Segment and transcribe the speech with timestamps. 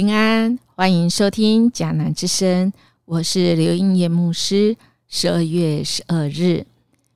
[0.00, 2.72] 平安，欢迎收听迦南之声，
[3.04, 4.74] 我是刘英叶牧师。
[5.06, 6.64] 十二月十二日，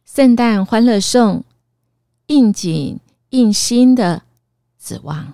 [0.05, 1.43] 圣诞欢乐颂，
[2.27, 3.01] 应景
[3.31, 4.21] 应心的
[4.79, 5.33] 指望。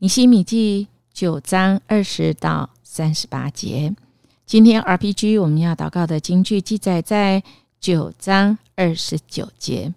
[0.00, 3.94] 尼西米记九章二十到三十八节。
[4.44, 7.42] 今天 RPG 我们要祷告的经句记载在
[7.80, 9.94] 九章二十九节。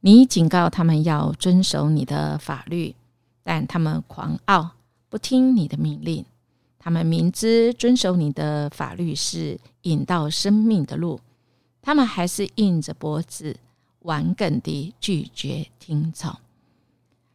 [0.00, 2.96] 你警告他们要遵守你的法律，
[3.44, 4.72] 但他们狂傲。
[5.14, 6.24] 不听你的命令，
[6.76, 11.20] 他们明知遵守你的法律是引到生命的路，
[11.80, 13.56] 他们还是硬着脖子
[14.00, 16.34] 顽梗地拒绝听从。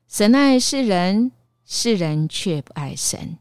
[0.09, 1.31] 神爱世人，
[1.63, 3.37] 世人却不爱神，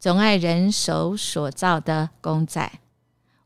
[0.00, 2.62] 总爱人手所造的公仔。《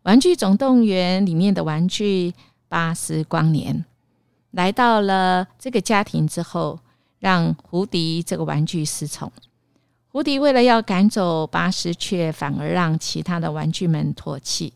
[0.03, 2.33] 玩具总动员》里面的玩具
[2.69, 3.85] 巴斯光年
[4.53, 6.79] 来到了这个家庭之后，
[7.19, 9.33] 让胡迪这个玩具失宠。
[10.11, 14.73] 胡迪为了要赶走巴斯，却反而让其他的玩具们唾弃。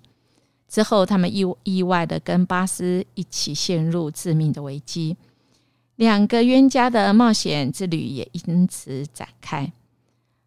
[0.69, 5.17] 之后，他们意意外的跟巴斯一起陷入致命的危机，
[5.97, 9.73] 两个冤家的冒险之旅也因此展开。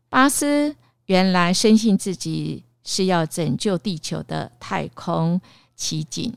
[0.09, 0.75] 巴斯
[1.07, 5.41] 原来深信自己是要拯救地球的太空
[5.75, 6.33] 奇景，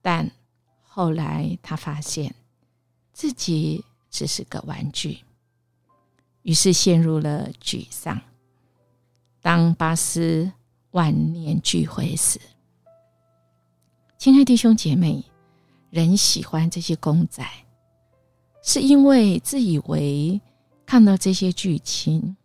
[0.00, 0.30] 但
[0.82, 2.34] 后来他发现
[3.12, 5.18] 自己只是个玩具。
[6.42, 8.20] 于是陷入了沮丧。
[9.40, 10.52] 当巴斯
[10.92, 12.40] 万念俱灰时，
[14.18, 15.24] 亲爱弟兄姐妹，
[15.90, 17.44] 人喜欢这些公仔，
[18.62, 20.40] 是因为自以为
[20.86, 22.36] 看到这些剧情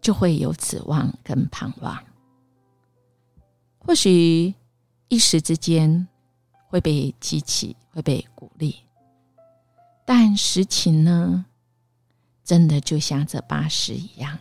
[0.00, 2.04] 就会有指望跟盼望，
[3.78, 4.54] 或许
[5.08, 6.06] 一时之间
[6.68, 8.76] 会被激起，会被鼓励，
[10.04, 11.46] 但实情呢？
[12.46, 14.38] 真的就像这巴士一样，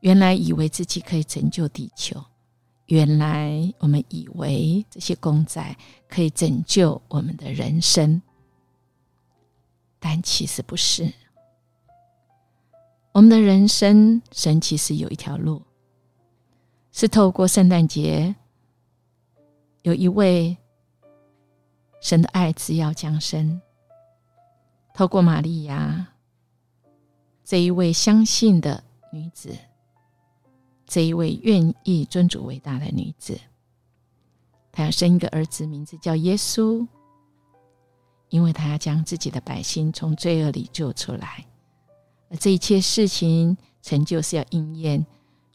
[0.00, 2.24] 原来以为自己可以拯救地球，
[2.86, 5.76] 原来我们以为这些公仔
[6.08, 8.22] 可以拯救我们的人生，
[9.98, 11.12] 但其实不是。
[13.12, 15.62] 我们的人生，神其实有一条路，
[16.92, 18.34] 是透过圣诞节，
[19.82, 20.56] 有一位
[22.00, 23.60] 神的爱子要降生，
[24.94, 26.08] 透过玛利亚。
[27.44, 28.82] 这一位相信的
[29.12, 29.54] 女子，
[30.86, 33.38] 这一位愿意尊主伟大的女子，
[34.72, 36.86] 她要生一个儿子，名字叫耶稣，
[38.30, 41.44] 因为她要将自己的百姓从罪恶里救出来。
[42.30, 45.04] 而这一切事情成就是要应验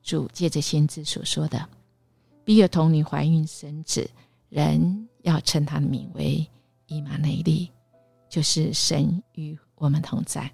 [0.04, 1.68] 主借着先知所说的
[2.46, 4.08] ：“比尔童女怀孕生子，
[4.50, 6.48] 人要称他的名为
[6.86, 7.72] 以马内利，
[8.30, 10.50] 就是神与我们同在。”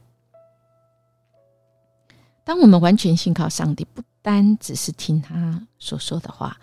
[2.46, 6.56] 当我们完全信靠上帝，不单只是听他所说的话，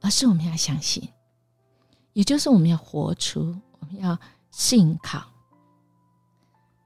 [0.00, 1.06] 而是我们要相信，
[2.14, 4.18] 也就是我们要活出，我们要
[4.50, 5.22] 信靠。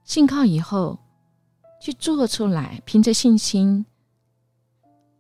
[0.03, 0.99] 信靠以后，
[1.81, 3.87] 去做出来，凭着信心，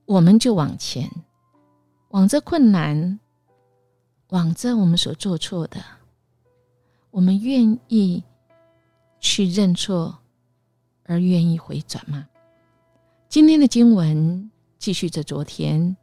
[0.04, 1.08] 我们就往前，
[2.08, 3.20] 往这困难，
[4.30, 5.80] 往这我们所做错的，
[7.12, 8.24] 我们愿意
[9.20, 10.18] 去认错，
[11.04, 12.28] 而愿意回转吗？
[13.34, 15.96] 今天的经文继续着昨天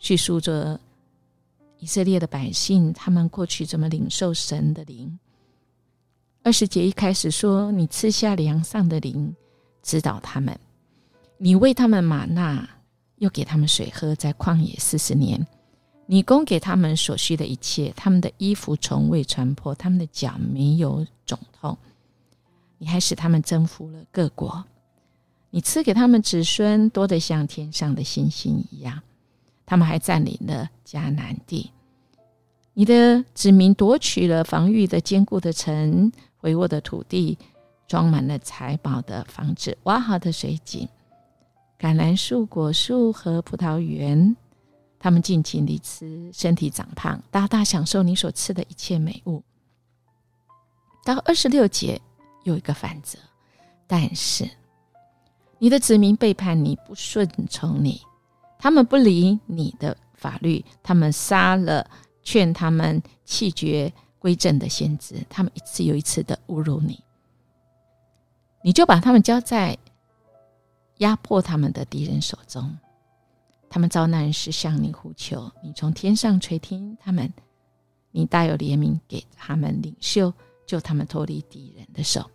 [0.00, 0.80] 叙述着
[1.78, 5.16] 以色列的百姓，他们过去怎么领受神的灵。
[6.42, 9.32] 二十节一开始说：“你赐下梁上的灵，
[9.80, 10.56] 指导他们；
[11.38, 12.68] 你为他们玛纳，
[13.18, 15.46] 又给他们水喝，在旷野四十年，
[16.06, 21.78] 你供给他们所需的一切，他们的衣服从未穿破，他们的脚没有肿痛，
[22.78, 24.64] 你还使他们征服了各国。”
[25.50, 29.00] 你赐给他们子孙多得像天上的星星一样，
[29.64, 31.70] 他们还占领了迦南地。
[32.74, 36.12] 你的子民夺取了防御的坚固的城，
[36.42, 37.38] 肥沃的土地，
[37.88, 40.86] 装满了财宝的房子，挖好的水井、
[41.78, 44.36] 橄榄树、果树和葡萄园。
[44.98, 49.42] 他们尽情地吃，身体长胖，大大享受你所赐的一切美物。
[51.04, 51.98] 到二十六节
[52.44, 53.18] 有一个反则，
[53.86, 54.46] 但是。
[55.58, 58.00] 你的子民背叛你，不顺从你，
[58.58, 61.88] 他们不理你的法律，他们杀了
[62.22, 67.02] 劝他们弃绝归正的先知，他们一次又一次的侮辱你，
[68.62, 69.78] 你就把他们交在
[70.98, 72.76] 压迫他们的敌人手中。
[73.68, 77.32] 他们遭难时向你呼求，你从天上垂听他们，
[78.10, 80.32] 你大有怜悯，给他们领袖，
[80.66, 82.30] 救他们脱离敌人的手。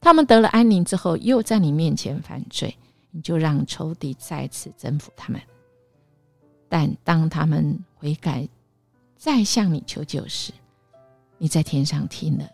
[0.00, 2.76] 他们得了安宁之后，又在你面前犯罪，
[3.10, 5.40] 你就让仇敌再次征服他们。
[6.68, 8.48] 但当他们悔改，
[9.16, 10.52] 再向你求救时，
[11.36, 12.48] 你在天上听了，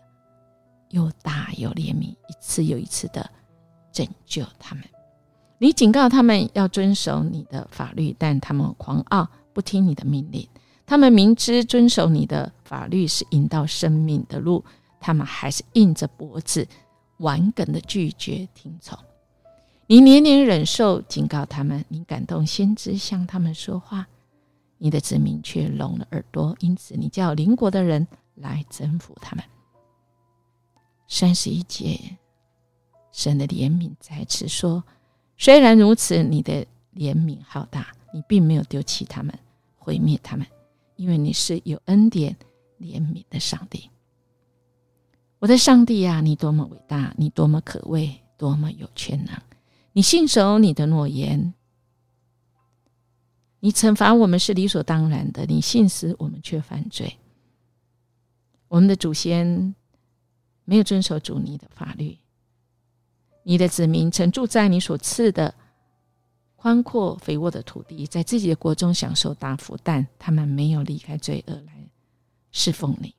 [0.89, 3.29] 又大又怜悯，一次又一次的
[3.91, 4.83] 拯救他们。
[5.59, 10.47] 你警告他们要遵守你的法律，但他们狂傲，不听你的命令。
[10.85, 14.63] 他们明知遵守你的法律是引导生命的路，
[14.99, 16.67] 他们还是硬着脖子，
[17.17, 18.97] 顽梗的拒绝听从。
[19.85, 24.07] 你年年忍受，警告他们，你感动先知向他们说话，
[24.77, 28.05] 你的子民却聋了耳朵，因此你叫邻国的人
[28.35, 29.45] 来征服他们。
[31.07, 32.17] 三十一节，
[33.13, 34.83] 神的怜悯再次说。
[35.37, 39.33] 虽然如此，你的怜悯浩大，你并没有丢弃他们，
[39.77, 40.45] 毁灭他们，
[40.97, 42.35] 因为你是有恩典、
[42.77, 43.89] 怜悯的上帝。
[45.39, 49.35] 我的上帝呀，你多么伟大，你多么可畏，多么有全能！
[49.93, 51.53] 你信守你的诺言，
[53.59, 57.17] 你惩罚我们是理所当然的，你信使我们却犯罪。
[58.67, 59.75] 我们的祖先
[60.65, 62.17] 没有遵守主你的法律。
[63.43, 65.53] 你的子民曾住在你所赐的
[66.55, 71.87] 宽阔肥沃的土地，在自己的国中享受大福，但他们没有离开罪恶来
[72.51, 73.13] 侍奉你。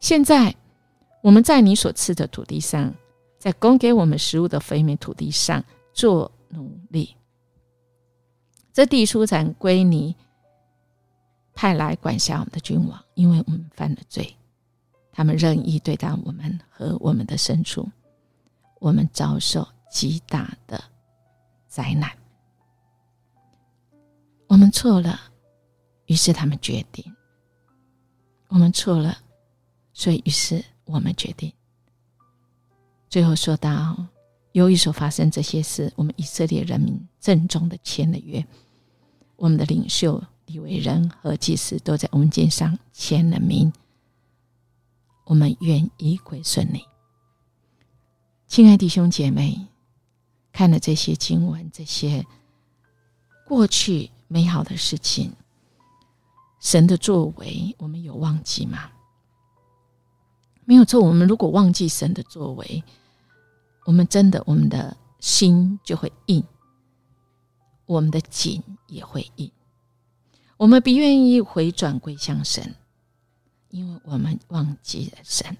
[0.00, 0.54] 现在，
[1.28, 2.90] 我们在你所赐的土地上，
[3.38, 7.14] 在供给我们食物的肥美土地上做奴隶。
[8.72, 10.16] 这地出产归你
[11.52, 14.34] 派来管辖我们的君王，因为我们犯了罪，
[15.12, 17.86] 他们任意对待我们和我们的牲畜。
[18.80, 20.82] 我们遭受极大的
[21.66, 22.10] 灾难，
[24.46, 25.20] 我们错了，
[26.06, 27.04] 于是他们决定，
[28.48, 29.18] 我们错了，
[29.92, 31.52] 所以于是我们决定。
[33.08, 33.96] 最后说到，
[34.52, 38.44] 由于所发生这些事，我们以色列人民郑重的签了约，
[39.36, 43.72] 我们的领袖李伟仁和祭司都在文件上签了名，
[45.24, 46.82] 我们愿意归顺你。
[48.46, 49.66] 亲爱弟兄姐妹，
[50.52, 52.26] 看了这些经文，这些
[53.46, 55.32] 过去美好的事情，
[56.60, 58.90] 神的作为，我们有忘记吗？
[60.68, 61.00] 没有错。
[61.00, 62.84] 我们如果忘记神的作为，
[63.86, 66.44] 我们真的，我们的心就会硬，
[67.86, 69.50] 我们的颈也会硬，
[70.58, 72.74] 我们不愿意回转归向神，
[73.70, 75.56] 因为我们忘记了神。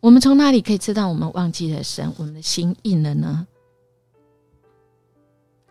[0.00, 3.46] 我们从哪里可以知道我们忘记了神，我们的心硬了呢？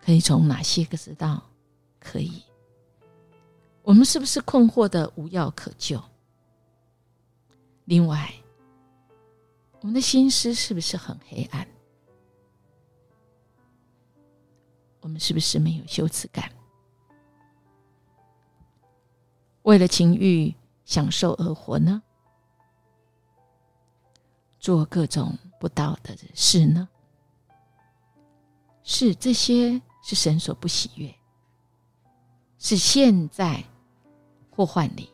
[0.01, 1.43] 可以从哪些个知道？
[1.99, 2.41] 可以，
[3.83, 6.01] 我们是不是困惑的无药可救？
[7.85, 8.33] 另外，
[9.79, 11.67] 我们的心思是不是很黑暗？
[15.01, 16.51] 我们是不是没有羞耻感？
[19.61, 20.53] 为了情欲
[20.83, 22.01] 享受而活呢？
[24.59, 26.89] 做各种不道德的事呢？
[28.81, 31.13] 是这些是神所不喜悦，
[32.57, 33.63] 是现在
[34.49, 35.11] 祸患里。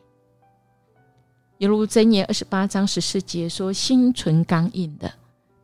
[1.62, 5.14] 犹如箴言二十八章十四节说：“心存刚硬的，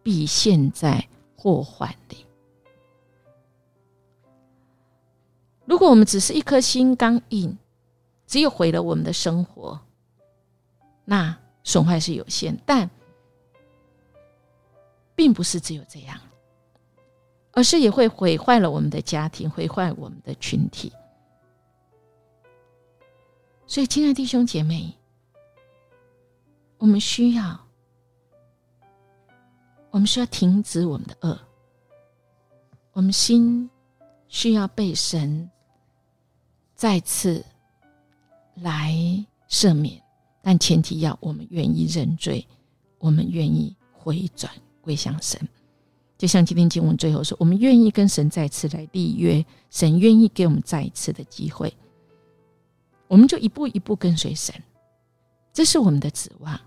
[0.00, 1.04] 必陷在
[1.36, 2.24] 祸患里。”
[5.66, 7.58] 如果我们只是一颗心刚硬，
[8.28, 9.76] 只有毁了我们的生活，
[11.04, 12.88] 那损坏是有限，但。
[15.16, 16.16] 并不是只有这样，
[17.50, 20.92] 而是也会毁坏了我们的家庭，毁坏我们的群体。
[23.66, 24.96] 所以，亲爱弟兄姐妹，
[26.88, 27.60] 我们需要，
[29.90, 31.38] 我们需要停止我们的恶，
[32.94, 33.68] 我们心
[34.28, 35.50] 需要被神
[36.74, 37.44] 再次
[38.54, 38.94] 来
[39.50, 40.02] 赦免，
[40.40, 42.48] 但前提要我们愿意认罪，
[42.96, 44.50] 我们愿意回转。
[44.80, 45.38] 归向神，
[46.16, 51.70] 就像今天经文最后说：“我们愿意跟神再次来立约，神愿意给我们再一次的机会，
[53.08, 54.54] 我们就一步一步跟随神，
[55.52, 56.58] 这是我们的指望。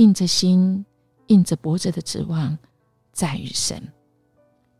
[0.00, 0.84] 硬着心、
[1.26, 2.56] 硬着脖子的指望
[3.12, 3.86] 在于神，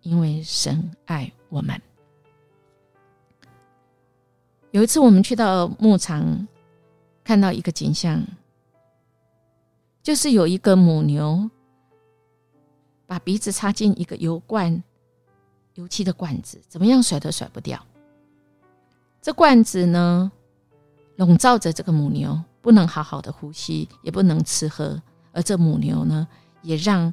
[0.01, 1.79] 因为神爱我们。
[4.71, 6.49] 有一次，我们去到牧场，
[7.23, 8.25] 看到一个景象。”
[10.03, 11.51] 就是有一个母牛，
[13.07, 14.83] 把鼻子插进一个油罐、
[15.75, 17.79] 油漆的罐子，怎么样甩都甩不掉。
[19.21, 20.33] 这罐子呢，
[21.17, 25.01] 笼罩着这个母牛，不能好好的呼吸，也不能吃喝。
[25.33, 26.27] 而这母牛呢，
[26.63, 27.13] 也让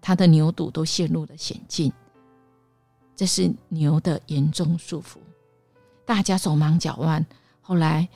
[0.00, 1.92] 他的牛肚都陷入了险境。
[3.14, 5.16] 这是牛的严重束缚，
[6.04, 7.24] 大家手忙脚乱。
[7.60, 8.08] 后来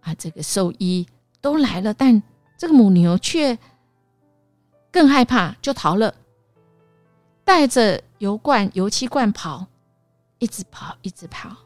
[0.00, 1.06] 啊，这个兽医
[1.40, 2.22] 都来了，但
[2.56, 3.58] 这个母牛却
[4.92, 6.14] 更害怕，就逃了，
[7.44, 9.66] 带着油罐、油漆罐跑，
[10.38, 11.56] 一直跑，一直跑，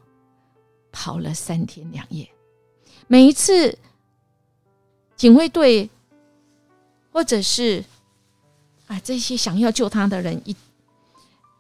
[0.90, 2.28] 跑了三天两夜。
[3.06, 3.78] 每一次
[5.14, 5.90] 警卫队
[7.18, 7.84] 或者是
[8.86, 10.54] 啊这些想要救他的人一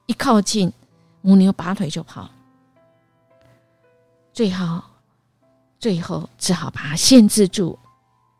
[0.06, 0.72] 一靠近。
[1.20, 2.30] 母牛拔腿就跑，
[4.32, 4.80] 最后，
[5.80, 7.76] 最后只好把它限制住，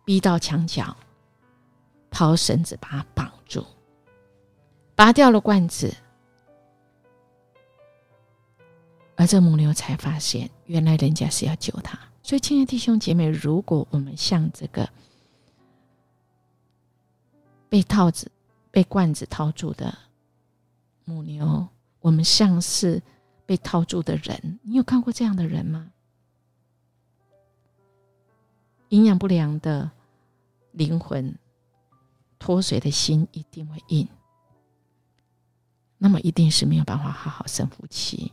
[0.04, 0.96] 逼到墙角，
[2.08, 3.66] 抛绳子把它绑住，
[4.94, 5.92] 拔掉了罐子，
[9.16, 11.98] 而这母牛才发现，原来人家是要救它。
[12.22, 14.88] 所以，亲爱的弟兄姐妹，如果我们像这个
[17.68, 18.30] 被套子、
[18.70, 19.96] 被罐子套住的
[21.04, 21.68] 母牛。
[22.00, 23.02] 我们像是
[23.44, 25.90] 被套住的人，你有看过这样的人吗？
[28.90, 29.90] 营养不良的
[30.72, 31.36] 灵魂，
[32.38, 34.08] 脱水的心一定会硬，
[35.98, 38.32] 那么一定是没有办法好好生夫妻。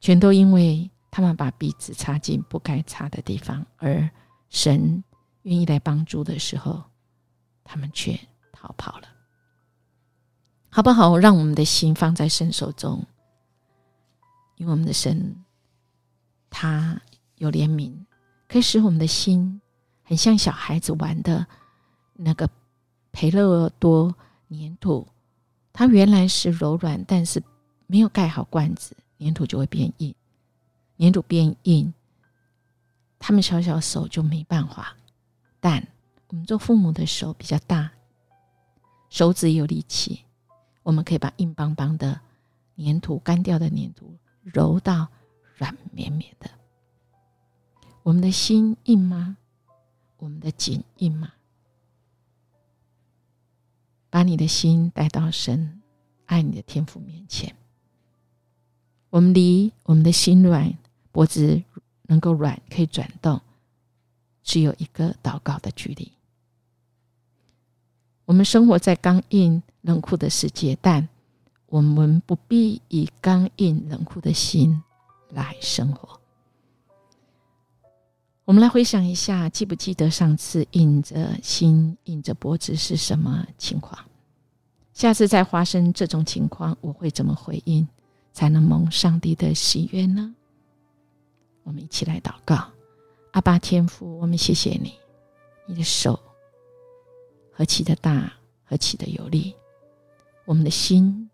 [0.00, 4.10] 全都因为他们把鼻子插进不该插的地方，而
[4.50, 5.02] 神
[5.46, 6.82] 愿意来帮助的时候，
[7.62, 8.18] 他们却
[8.52, 9.08] 逃跑了。
[10.68, 11.16] 好不好？
[11.16, 13.06] 让我们的心放在神手中，
[14.56, 15.44] 因为我们的神，
[16.50, 17.00] 他
[17.36, 17.94] 有怜悯，
[18.48, 19.60] 可以使我们的心
[20.02, 21.46] 很像小孩子玩的
[22.14, 22.50] 那个
[23.12, 24.12] 培乐多
[24.50, 25.06] 粘土。
[25.72, 27.40] 它原来是柔软，但是
[27.86, 30.12] 没有盖好罐子，粘土就会变硬。
[30.98, 31.94] 粘土变硬，
[33.20, 34.96] 他们小小手就没办法。
[35.66, 35.84] 但
[36.28, 37.90] 我们做父母的手比较大，
[39.08, 40.20] 手指有力气。
[40.84, 42.20] 我们可以把硬邦邦的
[42.76, 45.08] 粘土、干掉的粘土揉到
[45.56, 46.48] 软绵绵的。
[48.04, 49.38] 我们的心硬吗？
[50.18, 51.32] 我们的颈硬吗？
[54.08, 55.82] 把你的心带到神
[56.26, 57.56] 爱你的天父面前。
[59.10, 60.78] 我们离我们的心软、
[61.10, 61.60] 脖子
[62.02, 63.40] 能够软、可以转动，
[64.46, 66.10] 只有一个祷告的距离。
[68.24, 69.62] 我们生活在刚硬。
[69.82, 71.08] 冷酷的世界，但
[71.66, 74.82] 我们不必以刚硬冷酷的心
[75.30, 76.18] 来生活。
[78.44, 84.04] 我们来回想一下，记不记得上次硬着心、硬着脖子是什么情况？
[84.92, 87.86] 下次再发生这种情况，我会怎么回应，
[88.32, 90.34] 才能蒙上帝的喜悦呢？
[91.62, 92.72] 我们一起来祷告：
[93.36, 94.98] 阿爸天父，我们谢谢你，
[95.66, 96.18] 你的手
[97.52, 98.32] 何其的大，
[98.64, 99.54] 何其的有力。
[100.46, 101.28] 我们的心，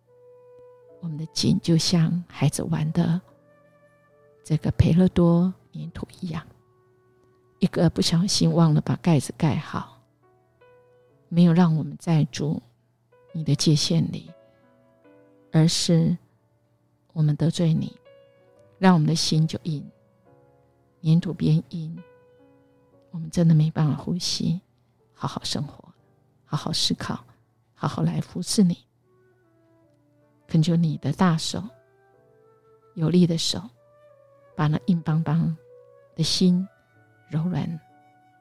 [1.01, 3.21] 我们的颈，就像孩子玩的
[4.43, 6.45] 这个培乐多粘土一样，
[7.61, 10.03] 一个不小心忘了把盖子盖好，
[11.29, 12.61] 没有让我们在住
[13.31, 14.29] 你的界限里，
[15.53, 16.19] 而是
[17.13, 17.97] 我们得罪你，
[18.81, 19.89] 让我们的心就硬，
[21.03, 21.97] 粘土变硬，
[23.11, 24.61] 我们真的没办法呼吸，
[25.13, 25.93] 好好生活，
[26.45, 27.25] 好好思考，
[27.75, 28.79] 好好来服侍你。
[30.47, 31.63] 恳求你的大手，
[32.95, 33.63] 有力的手，
[34.55, 35.57] 把那硬邦邦
[36.15, 36.67] 的心
[37.29, 37.81] 柔软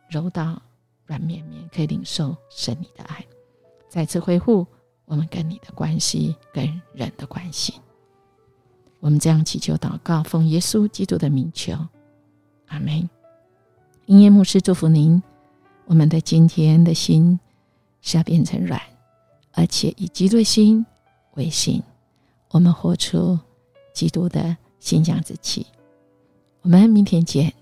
[0.09, 0.61] 揉到
[1.05, 3.25] 软绵绵，可以领受神你的爱，
[3.87, 4.67] 再次恢复
[5.05, 7.79] 我们跟你的关系，跟人的关系。
[8.99, 11.75] 我们这样祈求祷告，奉耶稣基督的名求，
[12.71, 13.09] 阿门。
[14.05, 15.21] 音乐牧师祝福您，
[15.85, 17.39] 我们的今天的心
[18.01, 18.81] 是要变成软，
[19.51, 20.85] 而且以基督心
[21.35, 21.83] 为心。
[22.49, 23.37] 我们活出
[23.93, 25.67] 基督的新疆之气。
[26.61, 27.53] 我们明天见。